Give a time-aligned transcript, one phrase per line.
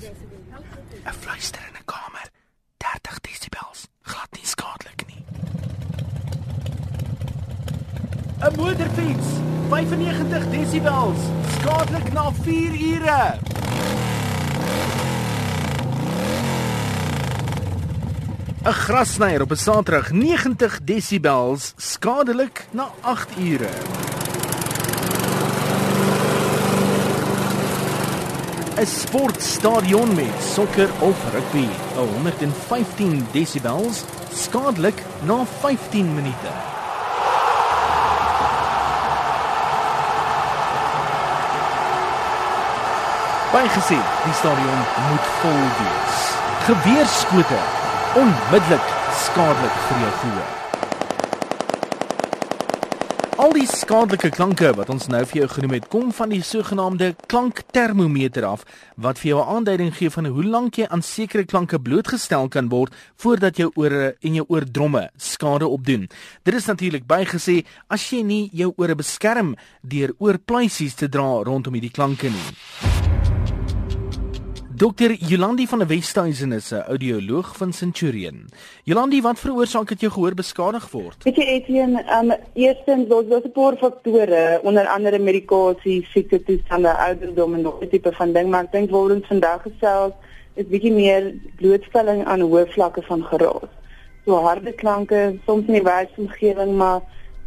[0.00, 2.26] 'n Fluister in 'n kamer.
[2.76, 3.88] 30 desibels.
[4.02, 5.24] Glad nie skadelik nie.
[8.40, 9.28] 'n Motorfiets.
[9.68, 11.20] 95 desibels.
[11.58, 13.38] Skadelik na 4 ure.
[18.62, 24.09] 'n Grassnyer op 'n Saterdag 90 desibels skadelik na 8 ure.
[28.80, 36.52] 'n sportstadion met sokker of rugby, 115 desibels, skadelik na 15 minute.
[43.52, 46.16] Bygesien, die stadion moet vol wees.
[46.64, 47.60] Geweerskote
[48.14, 48.86] onmiddellik
[49.24, 50.58] skadelik vir jou gehoor.
[53.36, 57.10] Al die skadelike klanke wat ons nou vir jou genoem het, kom van die sogenaamde
[57.28, 58.62] klanktermometer af
[58.96, 62.68] wat vir jou 'n aanduiding gee van hoe lank jy aan sekere klanke blootgestel kan
[62.68, 66.08] word voordat jou ore en jou oordromme skade opdoen.
[66.42, 71.74] Dit is natuurlik bygesê as jy nie jou ore beskerm deur oorpluisies te dra rondom
[71.74, 72.89] hierdie klanke nie.
[74.80, 78.48] Dokter Jolandi van der Westhuizen is 'n audioloog van Centurion.
[78.84, 81.24] Jolandi, wat veroorsaak dat jou gehoor beskadig word?
[81.24, 86.96] Weet jy Etienne, um eerstens was daar 'n paar faktore, onder andere medikasie, siekte toestande,
[86.96, 90.12] ouderdom en 'n tipe van ding, maar ek dink waar ons vandag gesels
[90.54, 93.70] is bietjie meer blootstelling aan hoë vlakke van geraas.
[94.24, 97.00] So harde klanke, soms in die werksomgewing, maar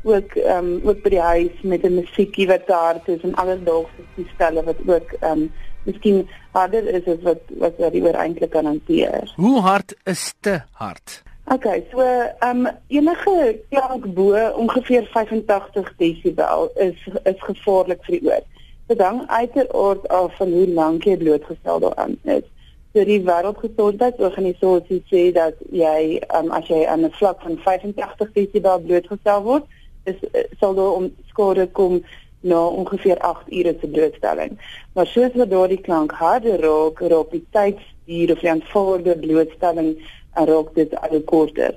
[0.03, 4.03] ook ehm um, ook by die huis met 'n musiekie wat daar is en alledaagse
[4.15, 5.51] toestelle wat ook ehm um,
[5.83, 9.33] miskien harder is as wat wat jy oor eintlik kan hanteer.
[9.35, 11.21] Hoe hard is te hard?
[11.51, 18.29] Okay, so ehm um, enige klank bo ongeveer 85 desibel is is gevaarlik vir die
[18.29, 18.45] oor.
[18.87, 22.47] Dit hang uiteraard af van hoe lank jy blootgestel daaraan is.
[22.93, 28.79] So die Wêreldgesondheidsorganisasie sê dat jy um, as jy aan 'n vlak van 85 desibel
[28.79, 29.65] blootgestel word,
[30.05, 30.19] is
[30.59, 32.03] sal daar om skade kom
[32.43, 34.59] na ongeveer 8 ure se blootstelling.
[34.93, 39.95] Maar soos wat daardie klank harder raak, raak die tydstuur of die aanvaarde blootstelling
[40.33, 41.75] en raak dit al korter.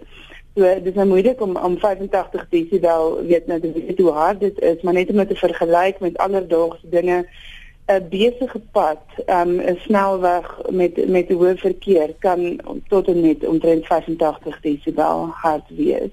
[0.56, 4.40] So dit is nou moeilik om om 85 desibel weet nou te weet hoe hard
[4.40, 7.26] dit is, maar net om dit te vergelyk met alledaagse dinge
[7.86, 13.86] 'n besige pad, um, 'n snelweg met met hoë verkeer kan tot en met omtrent
[13.86, 16.10] 85 desibel hard wees.